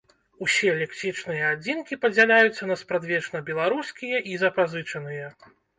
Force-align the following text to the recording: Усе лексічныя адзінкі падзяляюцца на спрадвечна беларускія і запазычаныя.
Усе 0.45 0.69
лексічныя 0.79 1.51
адзінкі 1.57 1.99
падзяляюцца 2.07 2.63
на 2.73 2.81
спрадвечна 2.85 3.47
беларускія 3.53 4.27
і 4.33 4.45
запазычаныя. 4.47 5.35